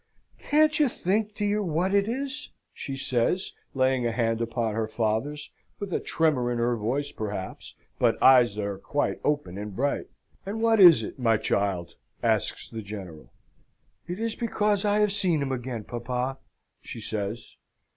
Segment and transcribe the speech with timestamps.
[0.39, 5.51] "Can't you think, dear, what it is?" she says, laying a hand upon her father's,
[5.77, 10.07] with a tremor in her voice, perhaps, but eyes that are quite open and bright.
[10.43, 11.93] "And what is it, my child?"
[12.23, 13.31] asks the General.
[14.07, 16.39] "It is because I have seen him again, papa!"
[16.81, 17.55] she says.